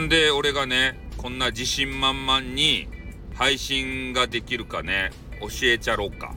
[0.00, 2.88] なんで俺がねこんな自信満々に
[3.34, 5.10] 配信ができるかね
[5.42, 6.34] 教えちゃろうか。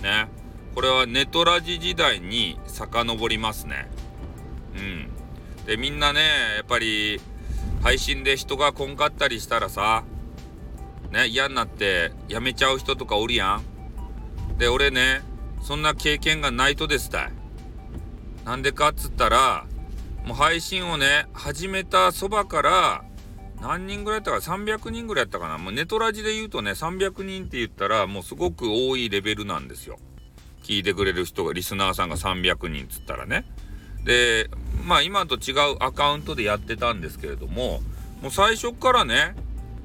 [0.00, 0.28] ね。
[0.72, 3.88] これはネトラジ時代に遡りますね。
[4.76, 5.08] うん。
[5.66, 6.20] でみんなね
[6.56, 7.20] やっぱり
[7.82, 10.04] 配信で人がこんかったりしたらさ
[11.10, 13.60] ね嫌になってやめちゃう人とかおるや
[14.54, 14.56] ん。
[14.56, 15.22] で俺ね
[15.62, 17.32] そんな経験がないとですたい。
[18.44, 19.66] なんでかっつったら
[20.26, 23.04] もう配信をね始めたそばから
[23.60, 25.56] 何人ぐらいやったか300人ぐらいやったかな？
[25.56, 29.98] もうネトラジで言うとね300人って言ったらもうすごく多いレベルなんですよ。
[30.64, 33.46] 聞いてくれる人がリスナーさんが300人っつったらね。
[34.04, 34.50] で
[34.84, 37.80] まあ今と違うアカウントでやってたんですけれども
[38.20, 39.36] もう最初からね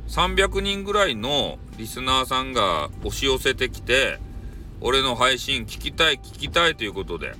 [0.08, 4.20] 300人ぐらいのリスナーさんが押し寄せてきて
[4.81, 7.36] 俺の配信聞きたい聞きたいということで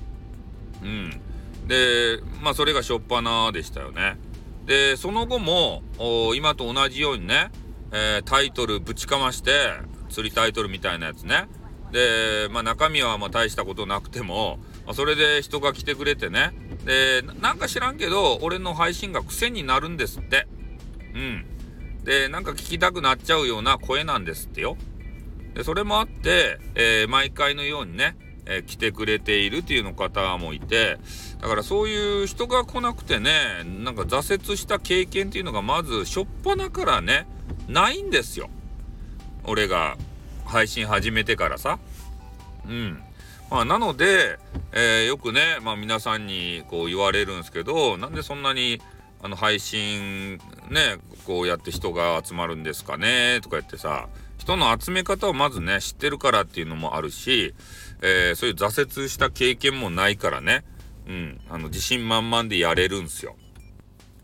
[0.82, 1.20] うん。
[1.66, 4.18] でまあそれが初っ端でしたよね。
[4.66, 5.82] でその後も
[6.34, 7.50] 今と同じようにね、
[7.92, 9.50] えー、タイトルぶちかまして
[10.08, 11.48] 釣りタイトルみたいなやつね。
[11.90, 16.52] でまあ中身はま大したことなくても、まあ、それで人が来てくれてね。
[16.84, 20.46] でなんか知らんけど俺の配信が癖になるんですって。
[21.14, 21.46] うん。
[22.04, 24.76] でなんか聞きたくなっちゃうような声なんですってよ。
[25.54, 30.98] でそれもあって、えー、毎回のようにね、え、来てくれているっていうの方もいて
[31.40, 37.26] だからそういう人が来なくてねなんか挫折した経験っていうのがまず初っ端からね
[37.68, 38.48] ないんですよ。
[39.44, 39.96] 俺が
[40.44, 41.78] 配信始めてからさ。
[42.68, 43.02] うん。
[43.50, 44.38] まあなので、
[44.72, 48.80] えー、よくね、まあ、皆さんにこう言われるんですけどなんでそんなに
[49.22, 57.54] あの配信ねこうやって人が集まるんですかねとか言ってさ人の集め方をまずね知ってるからっていうのもあるし、
[58.02, 60.64] えー、そういう挫折した経験もないからね、
[61.06, 63.36] うん、あの自信満々でやれるんすよ。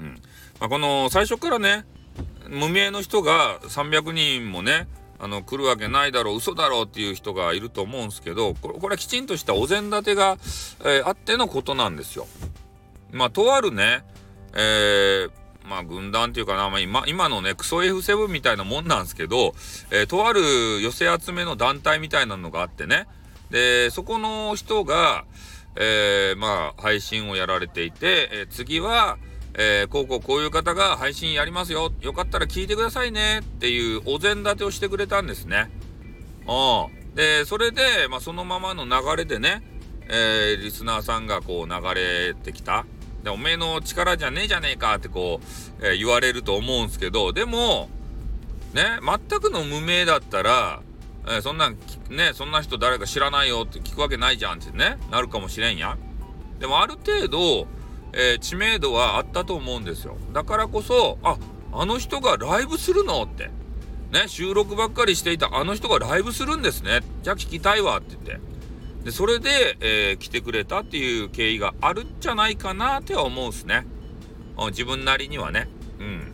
[0.01, 0.21] うん
[0.59, 1.85] まあ、この最初からね
[2.49, 4.89] 無名の人が300人もね
[5.21, 10.39] あの来るわけないだろう嘘だろうっていう人がいると思うんすけどこれこれはきちんとしたお膳立てが、
[10.81, 12.27] えー、あってのことなんですよ。
[13.13, 14.05] まあとあるね、
[14.55, 15.31] えー、
[15.69, 19.55] まあ軍団っていうかな、まあ、今今のねクソ F7 みたいなもんなんですけど、
[19.91, 20.41] えー、とある
[20.83, 23.07] 寄せ集めの団体みたいなのがあってね
[23.51, 25.25] でそこの人が、
[25.77, 29.19] えー、まあ配信をやられていて、えー、次は、
[29.55, 35.71] えー、こうこうこういう方が配信やりますよよかったら聞いてくださいねっていうお膳立てをしてくれたんですね。
[36.47, 39.63] うん、でそれで、まあ、そのままの流れでね、
[40.09, 42.87] えー、リスナーさんがこう流れてきた。
[43.23, 45.41] でおめえの力じゃねえじゃねえかってこ
[45.81, 47.89] う、えー、言われると思うんすけどでも
[48.75, 50.83] ね全くの無名だったら、
[51.27, 51.77] えー、そんなね
[52.35, 55.97] そんな人誰か知らないよって聞くわけないじゃんってねなるかもしれんや。
[56.59, 57.69] でもある程度、
[58.13, 60.17] えー、知名度はあったと思うんですよ。
[60.33, 61.39] だからこそあ
[61.73, 63.51] あの人がライブするのって。
[64.11, 67.01] ね収録ばっかりしていたあの人がライブするんですね。
[67.23, 68.48] じゃあ聞きたいわって言って。
[69.09, 73.87] でそれで、えー、来てくれたっていう経緯があるんじゃないかなっては思うんすね
[74.67, 75.67] 自分なりにはね
[75.99, 76.33] うん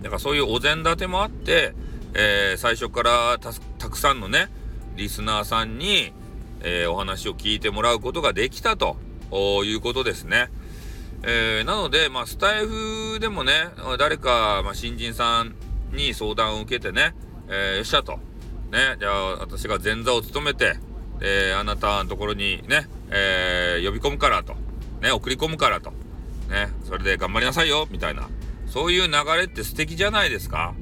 [0.00, 1.74] だからそういうお膳立てもあって、
[2.14, 4.48] えー、最初からたくさんのね
[4.96, 6.14] リスナーさんに、
[6.62, 8.96] えー、お話を聞いてもらうことができたと
[9.62, 10.50] いうことですね。
[11.24, 13.52] えー、なので、まあ、スタイフでもね、
[13.98, 15.54] 誰か、まあ、新人さん
[15.92, 17.14] に相談を受けてね、
[17.48, 18.18] えー、よっしゃと。
[18.72, 20.76] ね、じゃあ、私が前座を務めて、
[21.20, 24.54] えー、あなたのところにね、えー、呼び込むからと、
[25.00, 25.90] ね、送り込むからと、
[26.48, 28.28] ね、それで頑張りなさいよ、みたいな。
[28.66, 30.74] そういう流れって素敵じゃないですか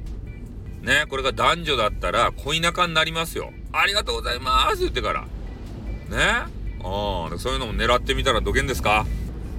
[0.81, 3.51] ね、これが男女だったら恋仲になりますよ。
[3.71, 5.21] ありがとうございます言ってから。
[5.21, 5.27] ね。
[6.83, 9.05] ああ、そういうのも狙ってみたらどげんですか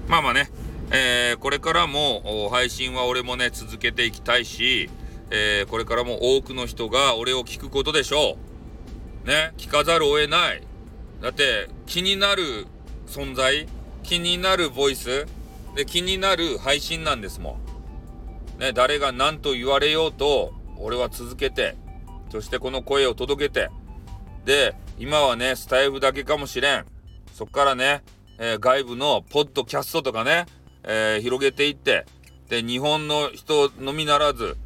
[0.08, 0.50] まあまあね、
[0.90, 4.88] えー、これからも配信は俺もね、続けていきたいし、
[5.30, 8.38] えー、これからも多くの人が俺を聞くことでしょ
[9.24, 9.28] う。
[9.28, 10.62] ね、聞かざるを得ない。
[11.20, 12.66] だって気になる
[13.06, 13.66] 存在
[14.02, 15.26] 気になるボイス
[15.74, 17.58] で気になる配信なんですも
[18.56, 18.60] ん。
[18.60, 21.76] ね、誰が何と言われようと俺は続けて
[22.30, 23.70] そしてこの声を届けて
[24.44, 26.84] で今はねスタイフだけかもしれん。
[27.32, 28.02] そっからね、
[28.38, 30.46] えー、外部のポッドキャストとかね、
[30.82, 32.04] えー、広げていって
[32.48, 34.56] で日本の人のみならず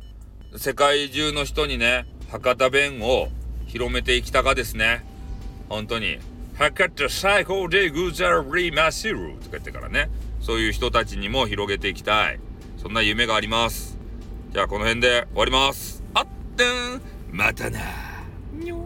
[0.57, 3.29] 世界中の人にね博多弁を
[3.67, 5.05] 広めていきたかですね。
[5.69, 6.19] 本当に。
[6.55, 10.11] 博多最高でござりまするとか言ってからね。
[10.41, 12.41] そういう人たちにも広げていきたい。
[12.77, 13.99] そんな夢があります。
[14.53, 16.03] じゃあこの辺で終わります。
[16.15, 16.27] あっ
[16.57, 17.01] てん。
[17.31, 17.81] またな。
[18.53, 18.85] にょ